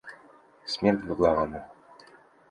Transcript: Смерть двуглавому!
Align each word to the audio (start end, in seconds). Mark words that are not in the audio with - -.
Смерть 0.65 1.01
двуглавому! 1.03 1.61